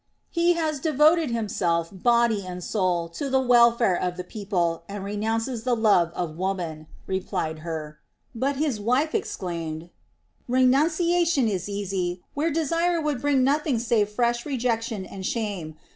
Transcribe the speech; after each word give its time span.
"He 0.31 0.53
has 0.53 0.79
devoted 0.79 1.29
himself, 1.29 1.89
body 1.93 2.43
and 2.43 2.63
soul, 2.63 3.07
to 3.09 3.29
the 3.29 3.39
welfare 3.39 3.95
of 3.95 4.17
the 4.17 4.23
people 4.23 4.81
and 4.89 5.03
renounces 5.03 5.61
the 5.63 5.75
love 5.75 6.11
of 6.15 6.35
woman," 6.37 6.87
replied 7.05 7.59
Hur. 7.59 7.99
But 8.33 8.55
his 8.55 8.79
wife 8.79 9.13
exclaimed: 9.13 9.91
"Renunciation 10.47 11.47
is 11.47 11.69
easy, 11.69 12.23
where 12.33 12.49
desire 12.49 12.99
would 12.99 13.21
bring 13.21 13.43
nothing 13.43 13.77
save 13.77 14.09
fresh 14.09 14.43
rejection 14.43 15.05
and 15.05 15.23
shame. 15.23 15.77